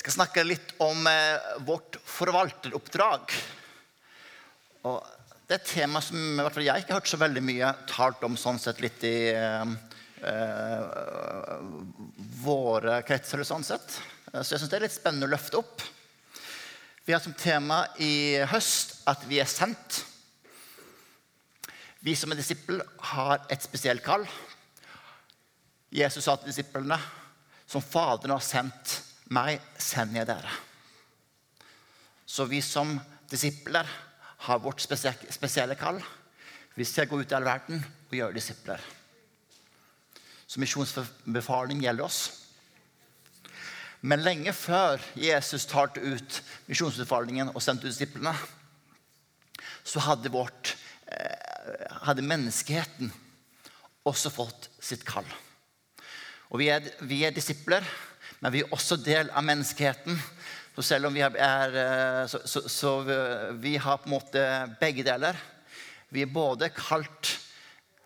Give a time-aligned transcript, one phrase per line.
[0.00, 3.34] Jeg skal snakke litt om eh, vårt forvalteroppdrag.
[4.88, 4.94] Og
[5.44, 7.72] det er et tema som i hvert fall jeg ikke har hørt så veldig mye
[7.90, 9.74] talt om sånn sett litt i eh,
[10.30, 11.50] eh,
[12.40, 13.44] våre kretser.
[13.44, 13.98] sånn sett.
[14.30, 15.84] Så jeg syns det er litt spennende å løfte opp.
[17.04, 20.00] Vi har som tema i høst at vi er sendt.
[22.00, 22.80] Vi som er disippel,
[23.12, 24.24] har et spesielt kall.
[25.92, 26.96] Jesus sa til disiplene,
[27.68, 28.99] som Faderen har sendt
[29.34, 30.54] meg, sender jeg dere.
[32.26, 32.96] Så vi som
[33.30, 33.88] disipler
[34.46, 36.00] har vårt spesielle kall.
[36.74, 38.82] Vi skal gå ut i all verden og gjøre disipler.
[40.50, 42.20] Så misjonsbefaling gjelder oss.
[44.00, 46.40] Men lenge før Jesus talte ut
[46.70, 48.32] misjonsbefalingen og sendte ut disiplene,
[49.84, 50.74] så hadde, vårt,
[51.12, 53.12] eh, hadde menneskeheten
[54.08, 55.26] også fått sitt kall.
[56.50, 57.84] Og vi er, vi er, disipler,
[58.38, 60.16] men vi er også del av menneskeheten.
[60.76, 61.36] Så selv om vi er,
[61.82, 62.94] eh, så, så, så
[63.60, 64.46] vi har på en måte
[64.80, 65.36] begge deler.
[66.10, 67.34] Vi er både kalt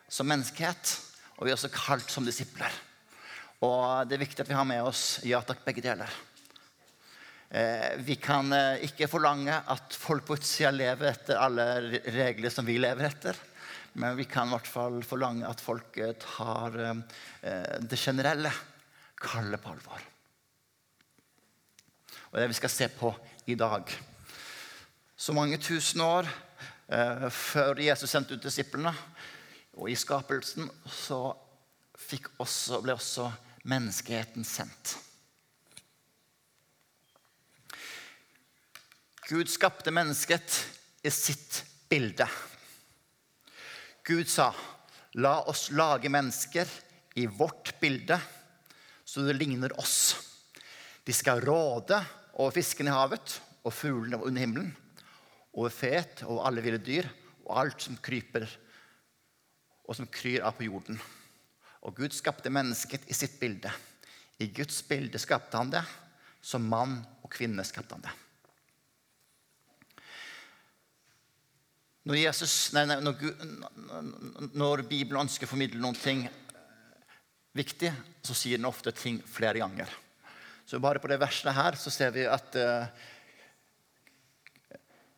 [0.08, 0.96] som menneskehet,
[1.36, 2.72] og vi er også kalt som disipler.
[3.64, 6.10] Og det er viktig at vi har med oss ja takk, begge deler.
[7.54, 11.66] Eh, vi kan eh, ikke forlange at folk på utsida lever etter alle
[12.10, 13.38] regler som vi lever etter.
[14.00, 18.50] Men vi kan i hvert fall forlange at folk tar eh, det generelle
[19.22, 20.02] kallet på alvor.
[22.34, 23.12] Og det vi skal se på
[23.46, 23.86] i dag.
[25.16, 26.26] Så mange tusen år
[26.90, 28.90] eh, før Jesus sendte ut disiplene,
[29.78, 31.20] og i skapelsen, så
[32.42, 33.28] også, ble også
[33.70, 34.96] menneskeheten sendt.
[39.28, 40.58] Gud skapte mennesket
[41.06, 42.26] i sitt bilde.
[44.02, 44.50] Gud sa,
[45.14, 46.66] 'La oss lage mennesker
[47.14, 48.18] i vårt bilde,
[49.04, 50.18] så det ligner oss.'
[51.06, 52.02] De skal råde
[52.34, 54.72] over fiskene i havet og fuglene under himmelen,
[55.54, 57.06] over fet og alle ville dyr
[57.44, 58.46] og alt som kryper
[59.84, 60.98] og som kryr av på jorden.
[61.84, 63.70] Og Gud skapte mennesket i sitt bilde.
[64.40, 65.84] I Guds bilde skapte han det.
[66.44, 68.14] Som mann og kvinne skapte han det.
[72.04, 73.44] Når, Jesus, nei, nei, når, Gud,
[74.52, 76.26] når, Bibelen ønsker å formidle noen ting
[77.56, 77.92] viktig,
[78.24, 79.88] så sier den ofte ting flere ganger.
[80.64, 82.86] Så bare på det verset her så ser vi at uh,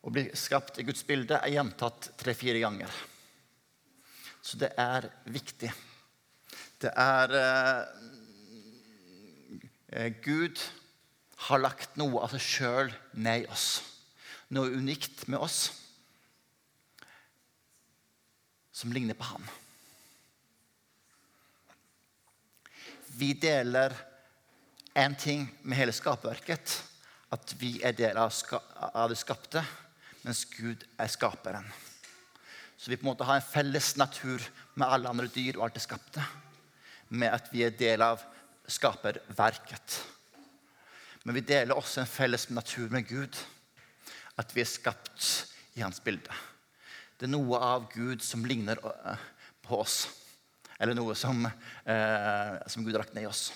[0.02, 2.90] å bli skapt i Guds bilde er gjentatt tre-fire ganger.
[4.42, 5.70] Så det er viktig.
[6.82, 7.86] Det er uh,
[10.22, 10.60] Gud
[11.46, 13.68] har lagt noe av seg sjøl ned i oss.
[14.50, 15.60] Noe unikt med oss
[18.76, 19.46] som ligner på ham.
[23.16, 23.94] Vi deler
[24.96, 26.82] én ting med hele skaperverket.
[27.34, 28.32] At vi er del av,
[28.94, 29.62] av det skapte,
[30.24, 31.66] mens Gud er skaperen.
[32.76, 34.42] Så vi på en måte har en felles natur
[34.74, 36.22] med alle andre dyr og alt det skapte.
[37.08, 38.22] Med at vi er del av
[38.70, 40.00] skaperverket.
[41.24, 43.36] Men vi deler også en felles natur med Gud.
[44.38, 45.46] At vi er skapt
[45.76, 46.32] i hans bilde.
[47.16, 49.22] Det er noe av Gud som ligner eh,
[49.64, 50.04] på oss.
[50.78, 53.48] Eller noe som, eh, som Gud har lagt ned i oss.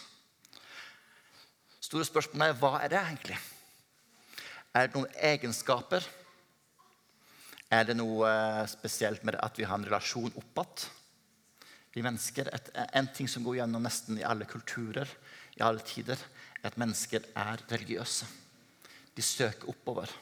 [1.91, 3.37] Store spørsmålet er hva er det egentlig?
[4.79, 6.05] Er det noen egenskaper?
[7.67, 10.85] Er det noe eh, spesielt med at vi har en relasjon oppad?
[11.91, 15.11] Vi mennesker, et, En ting som går gjennom nesten i alle kulturer,
[15.59, 16.23] i alle tider,
[16.63, 18.31] er at mennesker er religiøse.
[19.11, 20.15] De søker oppover.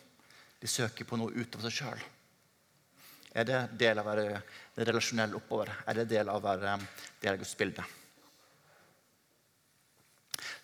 [0.65, 2.09] De søker på noe utover seg sjøl.
[3.37, 4.41] Er det del av å være
[4.89, 5.77] relasjonell oppover?
[5.85, 6.79] Er det del av å være
[7.21, 7.85] del av Guds bilde?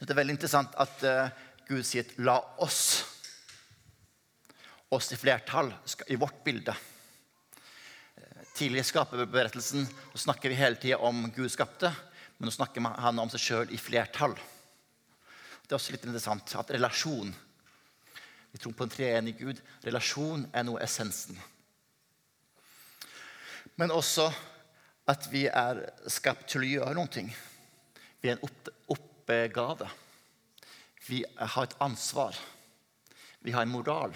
[0.04, 1.28] Det er veldig interessant at uh,
[1.64, 3.04] Gud sier 'la oss'.
[4.92, 5.72] Oss i flertall
[6.12, 6.74] i vårt bilde.
[8.54, 11.88] Tidlig i skaperberettelsen snakker vi hele tida om Gud skapte,
[12.36, 14.36] men nå snakker han om seg sjøl i flertall.
[15.64, 17.32] Det er også litt interessant at relasjon
[18.52, 19.58] Vi tror på en treenig Gud.
[19.82, 21.34] Relasjon er noe essensen.
[23.74, 24.28] Men også
[25.10, 27.24] at vi er skapt til å gjøre noe.
[28.22, 28.46] Vi er en
[29.24, 29.88] oppgave.
[31.08, 32.36] Vi har et ansvar.
[33.40, 34.14] Vi har en moral.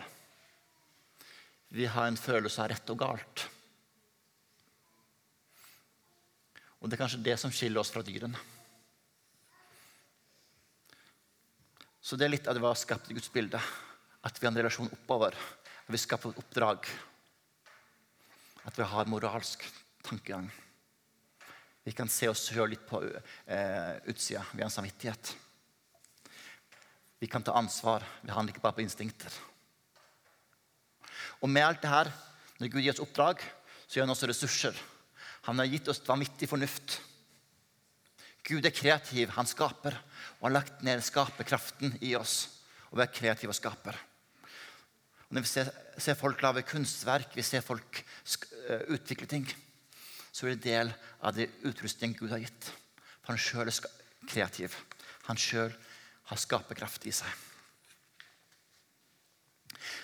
[1.68, 3.48] Vi har en følelse av rett og galt.
[6.80, 8.38] Og det er kanskje det som skiller oss fra dyrene.
[12.00, 13.60] Så det er litt av det har skapt i Guds bilde.
[14.24, 15.34] At vi har en relasjon oppover.
[15.34, 16.88] At vi skaper et oppdrag.
[18.64, 19.66] At vi har moralsk
[20.06, 20.48] tankegang.
[21.88, 24.42] Vi kan se oss sjøl litt på eh, utsida.
[24.52, 25.30] Vi har en samvittighet.
[27.16, 28.02] Vi kan ta ansvar.
[28.20, 29.32] Vi handler ikke bare på instinkter.
[31.40, 32.10] Og med alt det her,
[32.60, 33.40] når Gud gir oss oppdrag,
[33.86, 34.82] så gir han også ressurser.
[35.46, 36.98] Han har gitt oss vanvittig fornuft.
[38.44, 39.96] Gud er kreativ, han skaper.
[40.42, 42.42] Og har lagt ned skaperkraften i oss.
[42.90, 43.96] Og vi er kreative og skaper.
[45.30, 48.02] Og når vi ser, ser folk lage kunstverk, vi ser folk
[48.68, 49.48] uh, utvikle ting,
[50.32, 52.70] så er det del av det utrustningen Gud har gitt.
[53.22, 53.78] For han sjøl er
[54.28, 54.76] kreativ.
[55.28, 55.72] Han sjøl
[56.28, 57.28] har skaperkraft i seg.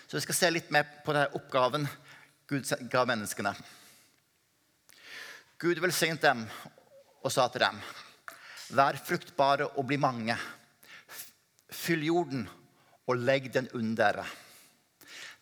[0.06, 1.86] Så vi skal se litt mer på denne oppgaven
[2.48, 3.54] Gud ga menneskene.
[5.60, 6.44] Gud velsignet dem
[7.24, 7.78] og sa til dem.:
[8.76, 10.36] Vær fruktbare og bli mange.
[11.72, 12.44] Fyll jorden
[13.06, 14.26] og legg den under dere.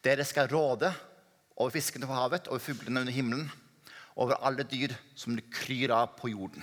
[0.03, 0.91] Dere skal råde
[1.57, 3.51] over fiskene på havet, over fuglene under himmelen,
[4.17, 6.63] over alle dyr som det kryr av på jorden.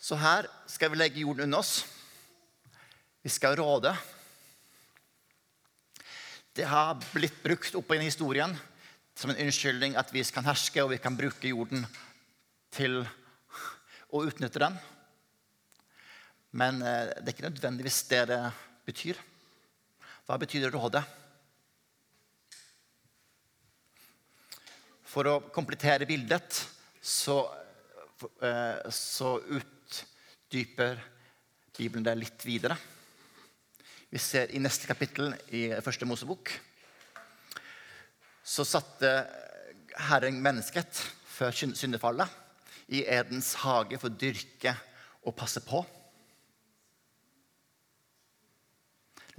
[0.00, 1.84] Så her skal vi legge jorden unna oss.
[3.20, 3.92] Vi skal råde.
[6.56, 8.56] Det har blitt brukt opp i historien
[9.14, 11.84] som en unnskyldning at vi kan herske og vi kan bruke jorden
[12.72, 13.02] til
[14.08, 14.78] å utnytte den.
[16.56, 18.40] Men eh, det er ikke nødvendigvis det det
[18.88, 19.20] betyr.
[20.26, 21.04] Hva betyr råde?
[25.10, 26.60] For å komplettere bildet
[27.02, 27.40] så,
[28.42, 31.00] eh, så utdyper
[31.80, 32.76] Bibelen det litt videre.
[34.10, 36.52] Vi ser i neste kapittel i første Mosebok
[38.50, 39.10] så satte
[40.10, 42.28] Herren mennesket før syndefallet
[42.90, 44.74] i Edens hage for å dyrke
[45.26, 45.82] og passe på.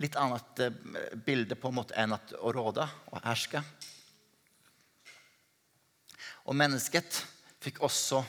[0.01, 3.63] Litt annet eh, bilde på en måte enn å råde og herske.
[6.51, 7.21] Og mennesket
[7.63, 8.19] fikk også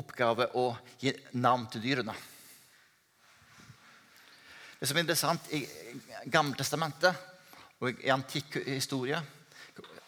[0.00, 2.14] oppgave å gi navn til dyrene.
[4.80, 5.60] Det som er interessant i
[6.32, 7.28] Gammeltestamentet
[7.82, 9.20] og i antikk historie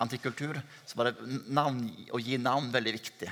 [0.02, 3.30] antikkultur, så var det navn, å gi navn veldig viktig.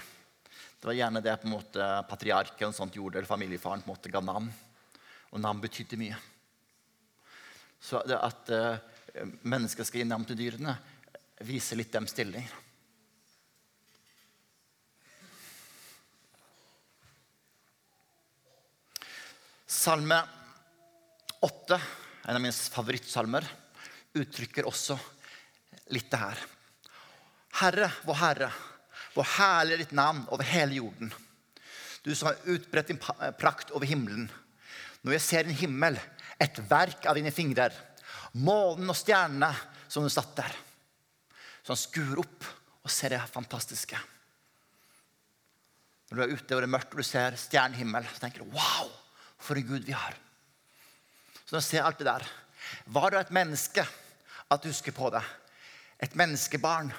[0.81, 4.13] Det var gjerne det på en måte patriarken sånt gjorde, eller familiefaren på en måte
[4.13, 4.49] ga navn.
[5.33, 6.19] Og navn betydde mye.
[7.83, 10.77] Så det at uh, mennesker skal gi navn til dyrene,
[11.43, 12.47] viser litt dem stilling.
[19.73, 20.19] Salme
[21.41, 21.81] 8,
[22.29, 23.47] en av mine favorittsalmer,
[24.21, 24.99] uttrykker også
[25.97, 26.43] litt det her.
[27.63, 28.51] Herre, vår Herre,
[29.15, 31.09] hvor herlig er ditt navn over hele jorden.
[32.05, 34.29] Du som har utbredt din prakt over himmelen.
[35.01, 35.97] Når jeg ser din himmel,
[36.37, 37.73] et verk av dine fingrer,
[38.45, 39.55] månen og stjernene
[39.89, 40.63] som du satt der.
[41.65, 42.51] Så han skuer opp
[42.85, 43.97] og ser det fantastiske.
[46.11, 48.53] Når du er ute og det er mørkt og du ser stjernehimmel, så tenker du
[48.53, 48.99] wow,
[49.43, 50.17] for en Gud vi har.
[51.45, 52.27] Så når jeg ser alt det der,
[52.87, 53.85] var du et menneske
[54.51, 55.23] at du husker på det?
[56.03, 56.93] Et menneskebarn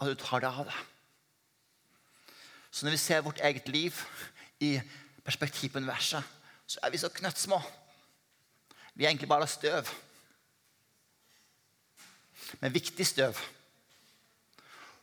[0.00, 0.78] at du tar deg av det.
[2.70, 3.96] Så når vi ser vårt eget liv
[4.60, 4.78] i
[5.24, 6.22] perspektiv på universet,
[6.66, 7.58] så er vi så knøttsmå.
[8.94, 9.90] Vi er egentlig bare støv.
[12.60, 13.38] Men viktig støv.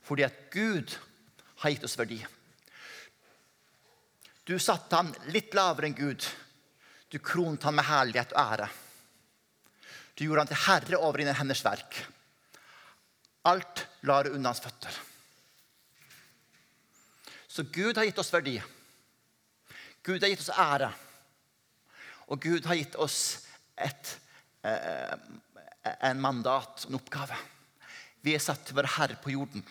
[0.03, 0.95] Fordi at Gud
[1.57, 2.21] har gitt oss verdi.
[4.47, 6.23] Du satte ham litt lavere enn Gud.
[7.09, 8.69] Du kronet ham med herlighet og ære.
[10.17, 11.99] Du gjorde ham til herre over dine henders verk.
[13.47, 14.95] Alt la du unna hans føtter.
[17.47, 18.57] Så Gud har gitt oss verdi.
[20.03, 20.91] Gud har gitt oss ære.
[22.27, 23.47] Og Gud har gitt oss
[23.77, 24.17] et,
[24.63, 25.15] eh,
[26.01, 27.37] en mandat, en oppgave.
[28.21, 29.63] Vi er satt til å være herre på jorden.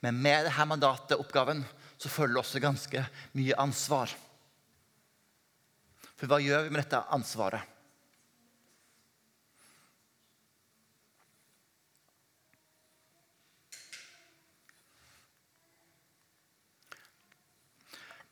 [0.00, 1.64] Men med dette mandatet, oppgaven,
[1.98, 3.02] så følger også ganske
[3.36, 4.12] mye ansvar.
[6.20, 7.62] For hva gjør vi med dette ansvaret?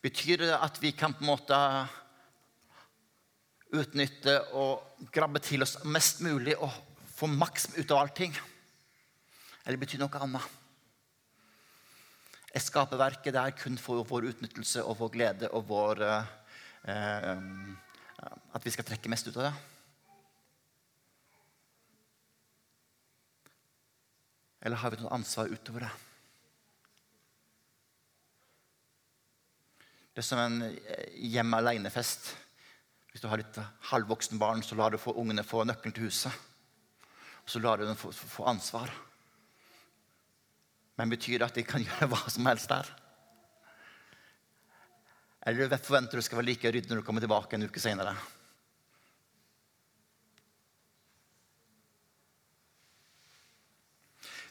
[0.05, 1.57] Betyr det at vi kan på en måte
[3.73, 6.69] utnytte og grabbe til oss mest mulig og
[7.17, 8.37] få maks ut av allting?
[9.65, 10.59] Eller betyr det noe annet?
[12.53, 16.37] Er skaperverket der kun for vår utnyttelse og vår glede og vår eh,
[16.89, 19.55] At vi skal trekke mest ut av det?
[24.67, 25.91] Eller har vi noe ansvar utover det?
[30.13, 32.33] Det er som en eh, hjemme alene-fest.
[33.13, 33.59] Hvis du har litt
[33.93, 36.35] halvvoksen barn, så lar du få ungene få nøkkelen til huset.
[37.45, 38.91] Og så lar du dem få, få ansvar.
[40.99, 42.91] Men betyr det at de kan gjøre hva som helst der?
[45.49, 48.13] Eller forventer du skal være like ryddig når du kommer tilbake en uke senere?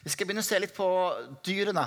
[0.02, 0.88] Vi skal begynne å se litt på
[1.46, 1.84] dyrene.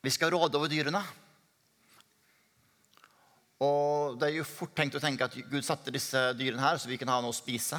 [0.00, 1.04] Vi skal råde over dyrene.
[3.66, 6.88] Og det er jo fort tenkt å tenke at Gud satte disse dyrene her så
[6.88, 7.76] vi kan ha noe å spise.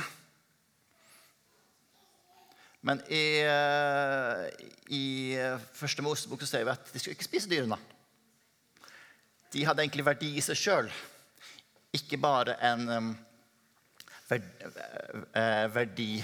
[2.82, 4.46] Men i, eh,
[4.96, 5.36] i
[5.76, 7.78] første Mosebok ser vi at de skulle ikke spise dyrene.
[9.52, 10.92] De hadde egentlig verdi i seg sjøl,
[11.98, 12.86] ikke bare en
[14.30, 16.24] eh, verdi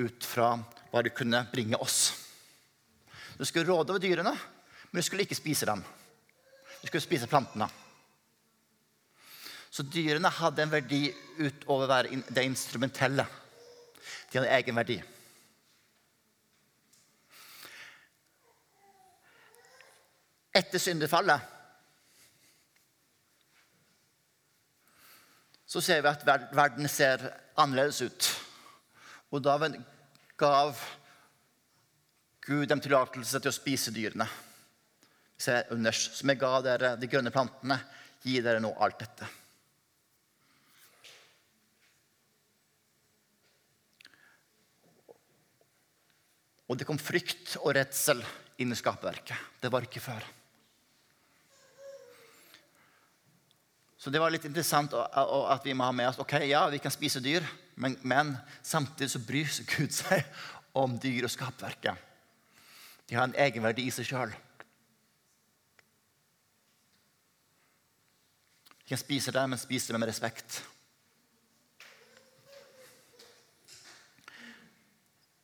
[0.00, 0.54] ut fra
[0.90, 2.14] hva de kunne bringe oss.
[3.36, 4.32] Du skulle råde over dyrene,
[4.90, 5.82] men du skulle ikke spise dem.
[6.80, 7.68] Du skulle spise plantene.
[9.70, 11.04] Så dyrene hadde en verdi
[11.38, 13.26] utover det instrumentelle.
[14.30, 14.98] De hadde egen verdi.
[20.50, 21.56] Etter syndefallet
[25.70, 27.22] så ser vi at verden ser
[27.54, 28.30] annerledes ut.
[29.30, 29.54] Og da
[30.40, 30.80] gav
[32.42, 34.26] Gud dem tillatelse til å spise dyrene.
[35.38, 37.78] Se underst, som jeg ga dere de grønne plantene,
[38.26, 39.28] gi dere nå alt dette.
[46.66, 48.26] Og det kom frykt og redsel
[48.62, 49.58] inn i skaperverket.
[49.62, 50.26] Det var ikke før.
[54.00, 56.92] Så det var litt interessant at vi må ha med oss ok, ja, vi kan
[56.92, 57.44] spise dyr,
[57.76, 58.32] men, men
[58.64, 60.24] samtidig så bryr Gud seg
[60.80, 62.08] om dyr og skapverket.
[63.04, 64.32] De har en egenverdi i seg sjøl.
[68.80, 70.62] Vi kan spise det, men spise det med respekt.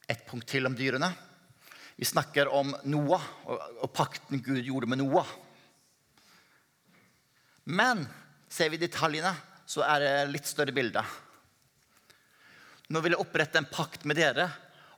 [0.09, 1.13] Et punkt til om dyrene.
[2.01, 5.29] Vi snakker om Noah og pakten Gud gjorde med Noah.
[7.69, 8.09] Men
[8.49, 9.33] ser vi detaljene,
[9.67, 11.03] så er det litt større bilde.
[12.95, 14.47] Nå vil jeg opprette en pakt med dere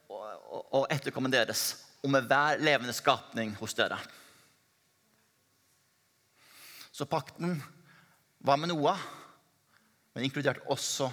[0.09, 1.71] og, etterkomme deres
[2.05, 3.99] og med hver levende skapning hos dere.
[6.93, 7.57] Så pakten
[8.45, 9.00] var med Noah,
[10.14, 11.09] men inkluderte også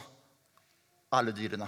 [1.16, 1.68] alle dyrene.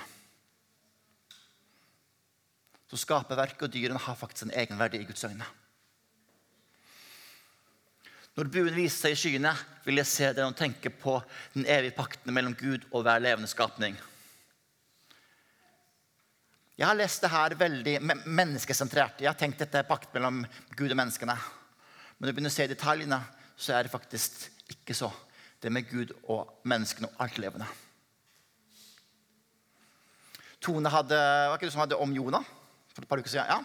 [2.88, 5.47] Så skaperverket og dyrene har faktisk en egenverdi i Guds øyne.
[8.38, 9.51] Når buen viser seg i skyene,
[9.82, 11.15] vil jeg se dere tenke på
[11.56, 13.96] den evige pakten mellom Gud og hver levende skapning.
[16.77, 17.96] Jeg har lest det her veldig
[18.29, 19.24] menneskesentrert.
[19.24, 20.44] Jeg har tenkt dette er pakt mellom
[20.77, 21.34] Gud og menneskene.
[21.34, 23.20] Men når du begynner å se detaljene,
[23.58, 25.10] så er det faktisk ikke så.
[25.58, 27.65] Det er med Gud og menneskene og alt levende.
[30.62, 32.46] Tone hadde, var ikke det som hadde om Jonah?
[32.98, 33.46] for et par uker siden.
[33.46, 33.62] Ja.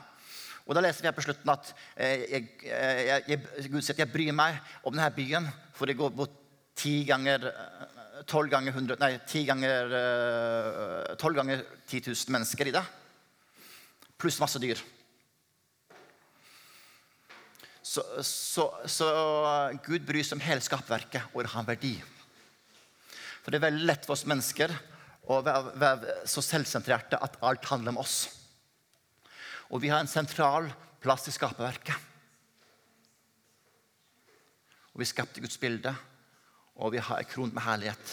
[0.67, 3.97] Og Da leser vi her på slutten at eh, jeg, eh, jeg, jeg, Gud sier
[3.97, 6.37] at jeg bryr meg om denne byen, for det går bort
[6.79, 9.95] ti ganger eh, tolv ganger 100, nei, ti ganger
[11.19, 12.83] tolv ganger 10 000 mennesker i det.
[14.21, 14.79] Pluss masse dyr.
[17.83, 19.09] Så, så, så,
[19.83, 21.97] Gud bryr seg om hele skapverket, og det har en verdi.
[23.43, 24.71] For det er veldig lett for oss mennesker
[25.27, 28.21] å være, være så selvsentrerte at alt handler om oss.
[29.73, 30.69] Og vi har en sentral
[31.01, 31.97] plass i skaperverket.
[34.93, 35.95] Og vi skapte Guds bilde,
[36.77, 38.13] og vi har en kron med herlighet.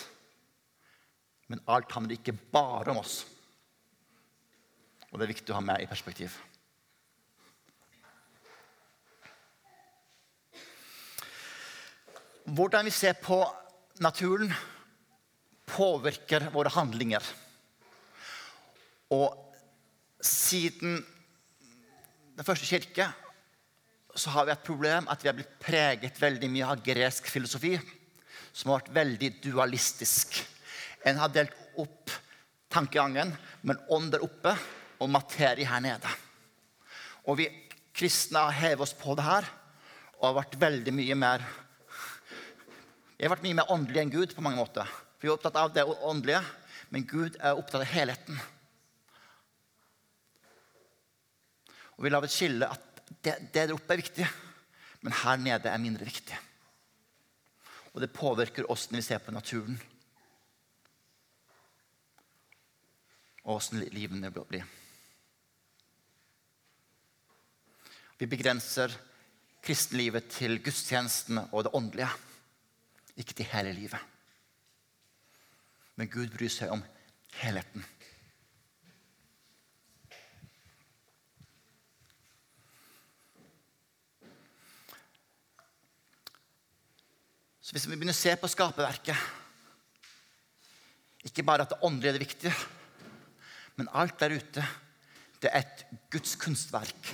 [1.52, 3.26] Men alt handler ikke bare om oss.
[5.10, 6.38] Og det er viktig å ha med i perspektiv.
[12.50, 13.44] Hvordan vi ser på
[14.02, 14.54] naturen,
[15.70, 17.26] påvirker våre handlinger.
[19.14, 19.36] Og
[20.24, 21.02] siden
[22.40, 23.04] den første kirke
[24.16, 27.74] så har vi et problem at vi har blitt preget veldig mye av gresk filosofi,
[28.56, 30.38] som har vært veldig dualistisk.
[31.04, 32.14] En har delt opp
[32.72, 34.54] tankegangen, men ånd der oppe
[35.04, 36.12] og materie her nede.
[37.28, 37.50] Og vi
[37.92, 39.50] kristne har hevet oss på det her
[40.22, 41.44] og har vært veldig mye mer
[43.20, 44.88] Vi har vært mye mer åndelige enn Gud på mange måter.
[45.20, 46.40] Vi er opptatt av det åndelige,
[46.88, 48.40] men Gud er opptatt av helheten.
[52.00, 54.26] Og vi lar et skille at det, det der oppe er viktig,
[55.04, 56.38] men her nede er mindre viktig.
[57.92, 59.76] Og det påvirker oss vi ser på naturen.
[63.44, 64.64] Og åssen livene blir.
[68.20, 68.96] Vi begrenser
[69.60, 72.12] kristenlivet til gudstjenestene og det åndelige,
[73.20, 74.00] ikke til hele livet.
[76.00, 76.84] Men Gud bryr seg om
[77.42, 77.84] helheten.
[87.70, 89.14] Så hvis vi begynner å se på skaperverket
[91.30, 92.54] Ikke bare at det åndelige er det viktige,
[93.78, 94.64] men alt der ute,
[95.38, 97.12] det er et Guds kunstverk.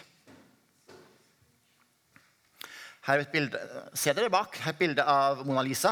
[3.05, 3.59] Her er et bilde,
[3.97, 4.55] Se dere bak.
[4.61, 5.91] Her er et bilde av Mona Lisa.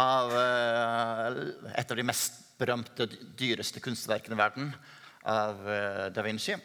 [0.00, 1.38] Av eh,
[1.74, 4.72] et av de mest berømte, dyreste kunstverkene i verden,
[5.28, 6.56] av eh, da Vinci.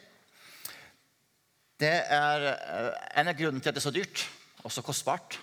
[1.75, 4.25] Det er eh, En av grunnene til at det er så dyrt
[4.63, 5.41] og så kostbart,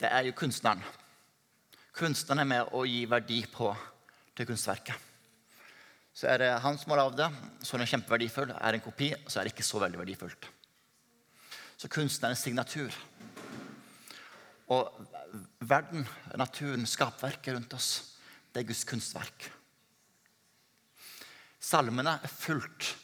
[0.00, 0.82] det er jo kunstneren.
[1.96, 3.68] Kunstneren er med å gi verdi på
[4.36, 5.08] til kunstverket.
[6.16, 7.28] Så er det han som har lagd det,
[7.64, 8.54] så er det kjempeverdifull.
[8.56, 10.48] Er det en kopi, så er det ikke så veldig verdifullt.
[11.80, 12.96] Så kunstnerens signatur.
[14.70, 14.90] Og
[15.66, 16.04] verden,
[16.38, 17.90] naturen, skapverket rundt oss,
[18.52, 19.48] det er Guds kunstverk.
[21.60, 22.94] Salmene er fullt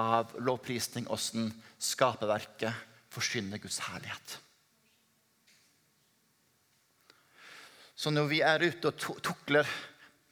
[0.00, 4.38] av lovprisning, åssen skaperverket forsyner Guds herlighet.
[8.00, 9.68] Så når vi er ute og tukler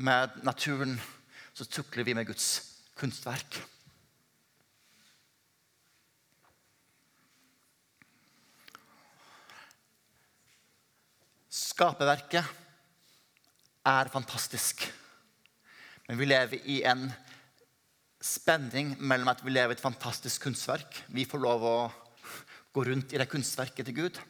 [0.00, 0.94] med naturen,
[1.52, 2.46] så tukler vi med Guds
[2.96, 3.58] kunstverk.
[11.52, 12.54] Skaperverket
[13.84, 14.87] er fantastisk.
[16.08, 17.10] Men vi lever i en
[18.25, 21.02] spenning mellom at vi lever i et fantastisk kunstverk.
[21.12, 21.75] Vi får lov å
[22.72, 24.22] gå rundt i det kunstverket til Gud.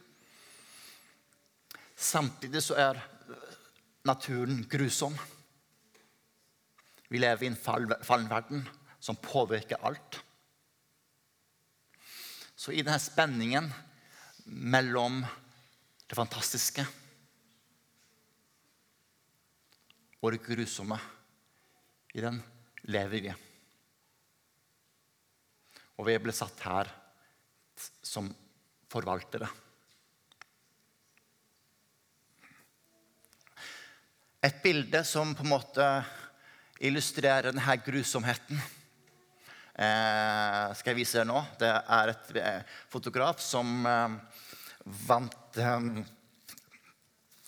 [1.94, 3.00] Samtidig så er
[4.08, 5.16] naturen grusom.
[7.08, 8.64] Vi lever i en fallen verden
[9.00, 10.20] som påvirker alt.
[12.58, 13.68] Så i denne spenningen
[14.48, 15.20] mellom
[16.08, 16.84] det fantastiske
[20.18, 20.98] og det grusomme.
[22.16, 22.40] I den
[22.88, 23.32] lever vi.
[25.98, 26.90] Og vi ble satt her
[28.02, 28.30] som
[28.90, 29.48] forvaltere.
[34.38, 35.84] Et bilde som på en måte
[36.86, 38.60] illustrerer denne grusomheten,
[39.74, 41.40] eh, skal jeg vise dere nå.
[41.58, 44.14] Det er et eh, fotograf som eh,
[45.08, 45.88] vant eh,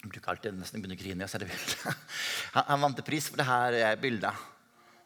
[0.00, 2.06] jeg bruker alltid nesten begynne å grine når jeg ser det bildet.
[2.56, 4.44] Han, han vant pris for dette bildet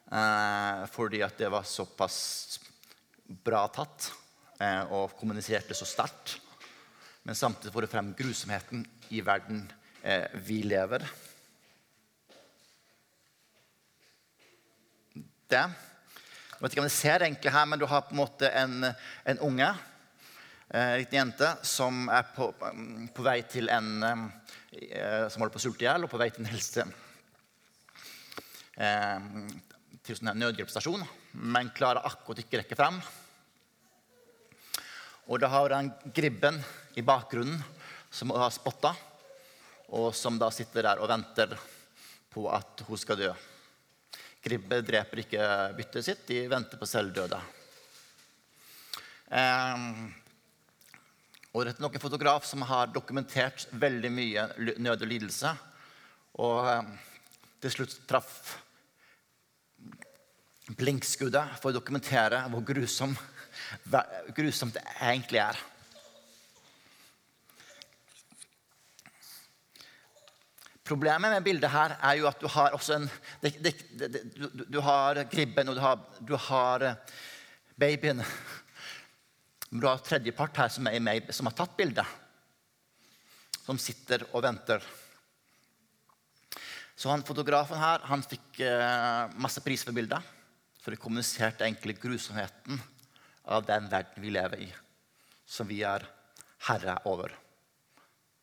[0.08, 2.16] eh, fordi at det var såpass
[3.44, 4.08] bra tatt
[4.62, 6.38] eh, og kommuniserte så sterkt.
[7.28, 9.66] Men samtidig får det frem grusomheten i verden
[10.00, 11.04] eh, vi lever.
[15.50, 15.64] Det.
[16.54, 18.86] Jeg vet ikke om jeg ser egentlig her, men du har på en måte en,
[19.28, 19.68] en unge,
[20.74, 22.48] en liten jente, som er på,
[23.14, 24.30] på vei til en
[24.74, 26.84] Eh, som holder på å sulte i hjel, og på vei til en helse
[28.74, 29.26] eh,
[30.04, 31.04] til en nødhjelpsstasjon,
[31.54, 32.98] men klarer akkurat ikke rekke frem.
[35.30, 36.58] Og da har den Gribben
[36.98, 37.62] i bakgrunnen,
[38.10, 38.92] som hun har spotta,
[39.94, 41.54] og som da sitter der og venter
[42.34, 43.30] på at hun skal dø.
[44.44, 45.44] Gribbe dreper ikke
[45.76, 47.38] byttet sitt, de venter på selvdøde.
[49.32, 49.86] Eh,
[51.54, 54.46] og er nok en fotograf som har dokumentert veldig mye
[54.82, 55.54] nød og lidelse.
[56.44, 56.92] Og eh,
[57.64, 58.58] til slutt traff
[60.76, 63.14] blinkskuddet for å dokumentere hvor grusom,
[64.36, 65.60] grusomt det egentlig er.
[70.84, 73.06] Problemet med bildet her er jo at du har også en
[73.40, 77.14] det, det, det, du, du, har gribben, og du har, du har eh,
[77.80, 78.20] babyen.
[79.70, 82.04] Du har tredjepart her som med, som har tatt bildet.
[83.64, 84.84] Som sitter og venter.
[86.94, 90.20] Så han, Fotografen her han fikk eh, masse pris for bildet.
[90.84, 92.76] For det kommuniserte egentlig grusomheten
[93.48, 94.70] av den verden vi lever i.
[95.48, 96.04] Som vi er
[96.68, 97.32] herre over.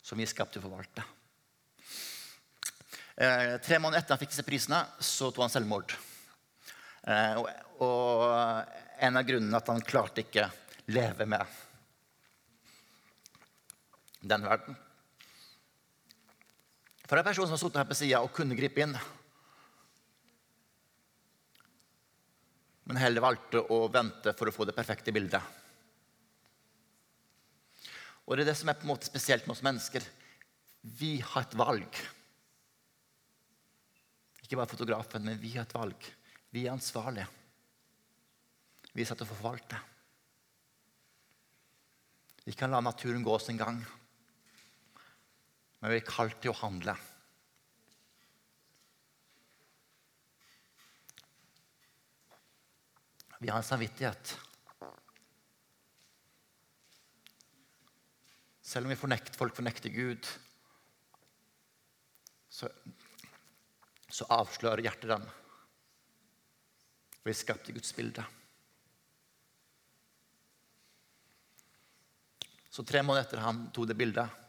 [0.01, 1.05] Som vi er skapt til å forvalte.
[3.21, 5.93] Eh, tre måneder etter han fikk disse prisene, så tok han selvmord.
[7.05, 7.49] Eh, og,
[7.85, 8.23] og
[9.05, 10.47] en av grunnene at han klarte ikke
[10.89, 11.59] leve med
[14.25, 14.77] den verden.
[17.05, 18.95] For en person som har sittet her på sida og kunne gripe inn,
[22.89, 25.43] men heller valgte å vente for å få det perfekte bildet.
[28.25, 30.09] Og Det er det som er på en måte spesielt med oss mennesker.
[30.81, 32.01] Vi har et valg.
[34.51, 36.07] Ikke bare fotografen, men vi har et valg.
[36.51, 37.23] Vi er ansvarlige.
[38.91, 39.77] Vi er satt til å forvalte.
[42.43, 43.79] Vi kan la naturen gå sin gang.
[45.79, 46.97] Men vi er kalt til å handle.
[53.39, 54.35] Vi har en samvittighet.
[58.59, 60.27] Selv om vi fornekter, folk fornekter Gud,
[62.51, 62.67] så,
[64.11, 65.23] så avslører hjertet dem.
[67.23, 68.23] Vi er skapt i Guds bilde.
[72.71, 74.39] Så tre måneder etter han tok det bildet,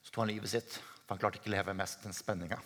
[0.00, 0.78] så tok han livet sitt.
[1.04, 2.60] For han klarte ikke å leve mest den spenninga.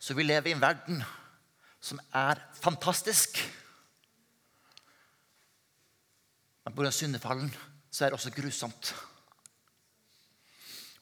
[0.00, 1.02] Så vi lever i en verden
[1.84, 3.38] som er fantastisk.
[6.70, 6.90] Men pga.
[6.92, 7.50] syndefallen
[7.90, 8.92] så er det også grusomt.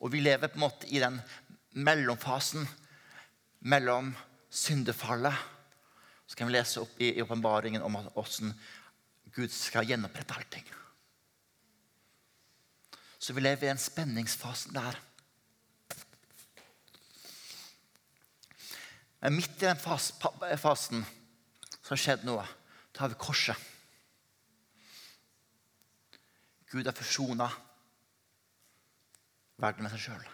[0.01, 1.19] Og vi lever på en måte i den
[1.77, 2.65] mellomfasen
[3.61, 4.15] mellom
[4.51, 5.35] syndefallet
[6.27, 8.53] Så kan vi lese opp i åpenbaringen om hvordan
[9.33, 10.67] Gud skal gjenopprette allting.
[13.19, 14.99] Så vi lever i den spenningsfasen der.
[19.21, 21.05] Men midt i den fasen
[21.81, 22.45] så har skjedd noe.
[22.93, 23.57] Da har vi korset.
[26.71, 27.49] Gud har forsona
[29.59, 30.27] verden med seg sjøl.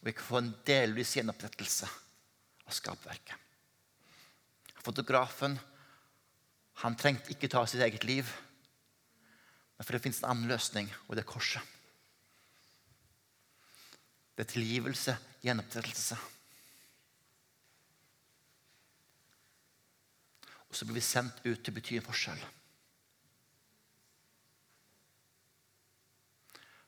[0.00, 1.88] Og vi kan få en delvis gjenopprettelse
[2.66, 3.36] av skapverket.
[4.86, 5.56] Fotografen
[6.82, 8.28] han trengte ikke ta sitt eget liv.
[9.76, 11.74] Men for det fins en annen løsning, og det er korset.
[14.36, 16.18] Det er tilgivelse, gjenopprettelse.
[20.68, 22.42] Og så blir vi sendt ut til å bety en forskjell.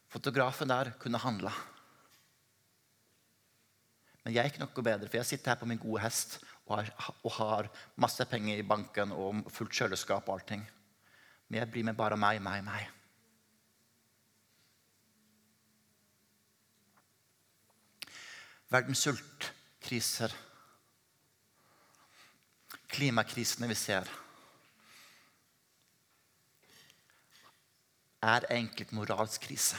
[0.08, 1.52] Fotografen der kunne handla.
[4.24, 6.76] Men jeg er ikke noe bedre, for jeg sitter her på min gode hest og
[6.76, 6.90] har,
[7.24, 10.64] og har masse penger i banken og fullt kjøleskap og allting.
[11.48, 12.88] Men jeg blir med bare meg, meg, meg.
[18.68, 20.34] Verdens sultkriser,
[22.92, 24.10] klimakrisene vi ser,
[28.20, 29.78] er egentlig moralsk krise.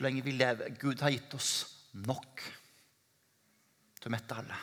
[0.00, 1.48] Så lenge vi lever Gud har gitt oss
[1.92, 2.40] nok
[4.00, 4.60] til å mette alle.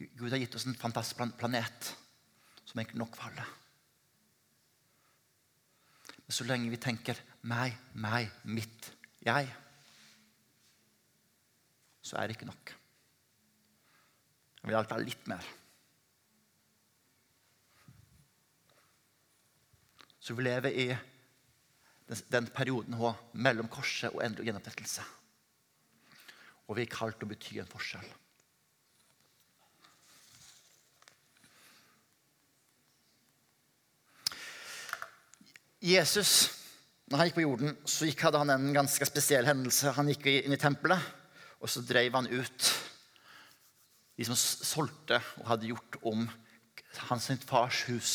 [0.00, 1.90] Gud har gitt oss en fantastisk planet
[2.64, 3.44] som egentlig nok for alle.
[6.22, 7.20] Men så lenge vi tenker
[7.52, 8.88] meg, meg, mitt,
[9.20, 9.52] jeg,
[12.00, 12.74] så er det ikke nok.
[14.62, 15.54] Jeg vil alltid ha litt mer.
[20.24, 20.92] Så vi lever i
[22.32, 25.04] den perioden hun, mellom korset og endelig gjenopprettelse.
[26.68, 28.10] Og vi er kalt til å bety en forskjell.
[35.82, 36.32] Jesus,
[37.10, 39.90] når han gikk på jorden, så gikk, hadde han en ganske spesiell hendelse.
[39.96, 41.10] Han gikk inn i tempelet,
[41.58, 42.70] og så drev han ut
[44.16, 46.28] de som solgte og hadde gjort om
[47.08, 48.12] hans fars hus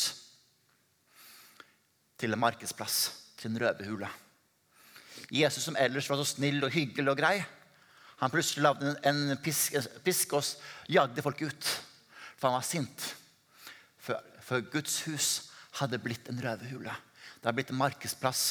[2.18, 4.08] til en markedsplass til en røverhule.
[5.30, 7.36] Jesus, som ellers var så snill og hyggelig og grei,
[8.18, 10.44] han plutselig lagde en pisk, pisk og
[10.90, 11.68] jagde folk ut.
[12.38, 13.04] For han var sint.
[14.02, 15.28] For, for Guds hus
[15.78, 16.94] hadde blitt en røverhule.
[17.38, 18.42] Det hadde blitt en markedsplass.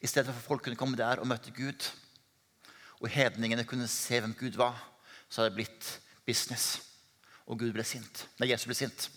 [0.00, 1.88] I stedet for at folk kunne komme der og møte Gud,
[3.00, 4.76] og hedningene kunne se hvem Gud var,
[5.28, 5.88] så hadde det blitt
[6.26, 6.82] business.
[7.46, 8.26] Og Gud ble sint.
[8.38, 9.08] Nei, Jesus ble sint.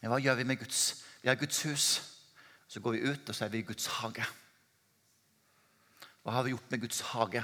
[0.00, 1.86] Men hva gjør vi med Guds vi har Guds hus.
[2.70, 4.24] Så går vi ut, og så er vi i Guds hage.
[6.22, 7.42] Hva har vi gjort med Guds hage?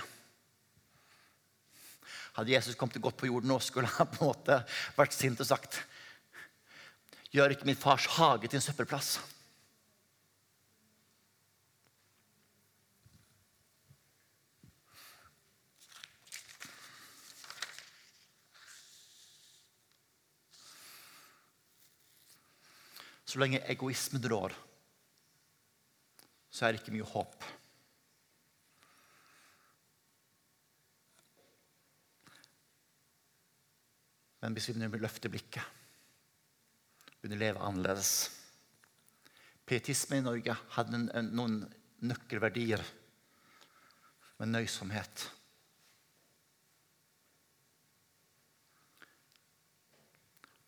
[2.36, 4.60] Hadde Jesus kommet godt på jorden nå, skulle han på en måte
[4.96, 5.80] vært sint og sagt
[7.34, 9.16] Gjør ikke min fars hage til en søppelplass.
[23.36, 24.54] Så lenge egoismen rår,
[26.48, 27.42] så er det ikke mye håp.
[34.40, 35.68] Men hvis vi begynner å løfte blikket,
[37.20, 38.14] begynner å leve annerledes
[39.68, 41.60] Pietisme i Norge hadde noen
[42.08, 42.86] nøkkelverdier
[44.40, 45.28] med nøysomhet.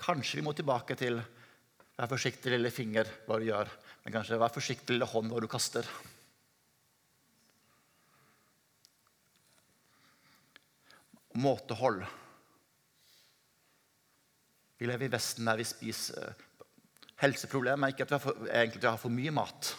[0.05, 1.25] Kanskje vi må tilbake til
[1.99, 3.71] Vær forsiktig, lille finger, hva du gjør.
[4.05, 5.89] Men kanskje vær forsiktig, lille hånd, hva du kaster.
[11.39, 12.05] Måtehold.
[14.79, 16.37] Vi lever i Vesten der vi spiser
[17.19, 19.73] Helseproblemet er ikke at vi for, egentlig vi har for mye mat,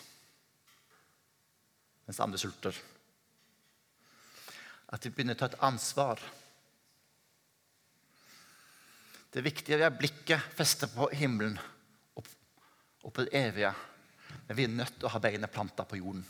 [2.03, 2.75] mens andre sulter.
[4.91, 6.19] At vi begynner å ta et ansvar.
[9.31, 11.55] Det viktige er blikket festet på himmelen
[13.09, 13.73] og på det evige.
[14.47, 16.21] Men vi er nødt til å ha beina planta på jorden.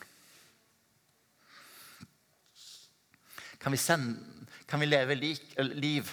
[3.60, 6.08] Kan vi, sende, kan vi leve lik, liv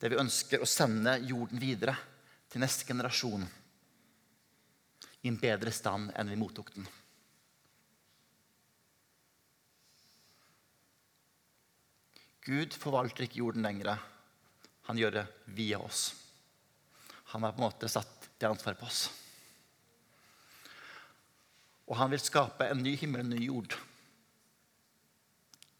[0.00, 1.94] der vi ønsker å sende jorden videre
[2.52, 3.46] til neste generasjon
[5.24, 6.84] i en bedre stand enn vi mottok den?
[12.44, 13.96] Gud forvalter ikke jorden lenger.
[14.92, 16.10] Han gjør det via oss.
[17.32, 19.06] Han har på en måte satt det ansvaret på oss.
[21.88, 23.76] Og han vil skape en ny himmel og en ny jord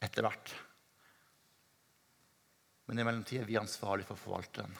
[0.04, 0.52] etter hvert.
[2.84, 4.74] Men i mellomtida er vi ansvarlige for å forvalte den.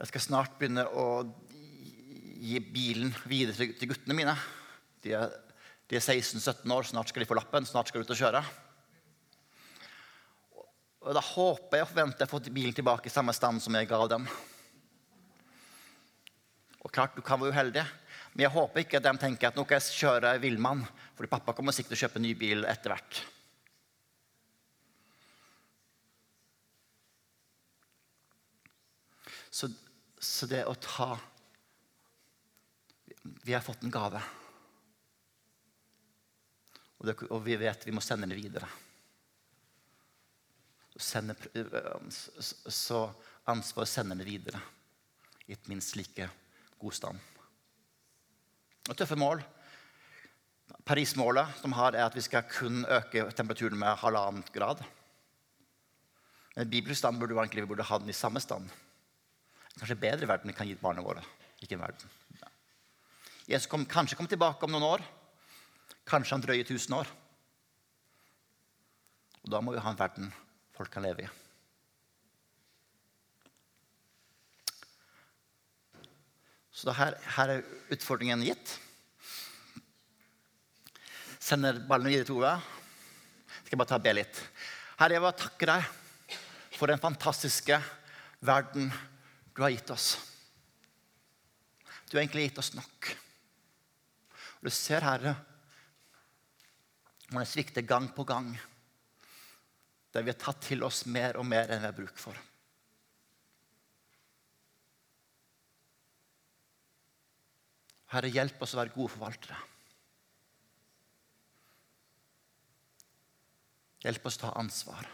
[0.00, 1.06] Jeg skal snart begynne å
[2.42, 4.34] gi bilen videre til guttene mine.
[5.04, 5.36] De er,
[5.92, 8.42] er 16-17 år, snart skal de få lappen, snart skal de ut og kjøre.
[11.02, 13.76] Og Da håper jeg og forventer jeg å få bilen tilbake i samme stand som
[13.78, 14.26] jeg ga dem.
[16.82, 17.84] Og klart, Du kan være uheldig,
[18.32, 20.82] men jeg håper ikke at de tenker at nå kan jeg kjøre villmann,
[21.14, 23.22] fordi pappa kommer sikkert til å kjøpe ny bil etter hvert.
[29.52, 29.68] Så,
[30.16, 31.10] så det å ta
[33.44, 34.20] Vi har fått en gave.
[36.98, 38.66] Og, det, og vi vet vi må sende den videre.
[40.96, 41.36] Sende,
[42.10, 43.04] så
[43.50, 44.60] ansvaret sender den videre
[45.46, 46.28] i et minst like
[46.82, 47.18] god stand.
[48.90, 49.42] Og tøffe mål.
[50.86, 54.82] Paris-målet som har er at vi skal kun øke temperaturen med halvannen grad.
[56.56, 58.66] Men Bibelens stand burde vi egentlig burde ha den i samme stand.
[59.78, 61.22] Kanskje bedre verden vi kan gi barna våre.
[61.62, 62.10] ikke en verden.
[63.46, 65.04] Jesus kom, kanskje kommer tilbake om noen år.
[66.06, 67.06] Kanskje han drøye tusen år.
[69.44, 70.32] Og da må vi ha en verden
[70.76, 71.41] folk kan leve i.
[76.82, 78.72] Så her, her, er utfordringen gitt.
[81.38, 82.56] Sender ballen videre til Ove.
[83.52, 84.40] Skal jeg bare ta og be litt.
[84.98, 86.40] Herre, jeg vil takke deg
[86.74, 87.78] for den fantastiske
[88.42, 88.90] verden
[89.54, 90.10] du har gitt oss.
[92.10, 93.14] Du har egentlig gitt oss nok.
[94.58, 95.36] Og du ser, Herre,
[97.28, 98.56] hvordan det svikter gang på gang.
[100.10, 102.34] Der vi har tatt til oss mer og mer enn vi har bruk for.
[108.12, 109.56] Herre, hjelp oss å være gode forvaltere.
[114.02, 115.08] Hjelp oss å ta ansvar.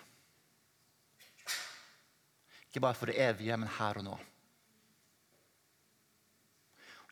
[2.68, 4.16] Ikke bare for det evige, men her og nå.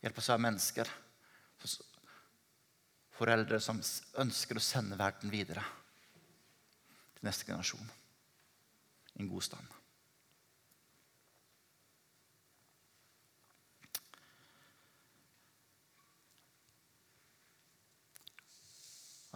[0.02, 0.90] Hjelp oss å være mennesker,
[3.16, 3.80] foreldre som
[4.22, 5.64] ønsker å sende verden videre
[7.16, 7.88] til neste generasjon
[9.16, 9.75] i en god stand.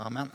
[0.00, 0.32] Amen.